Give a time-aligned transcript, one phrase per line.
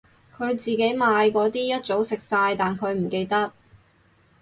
[0.35, 3.53] 佢自己買嗰啲一早食晒但佢唔記得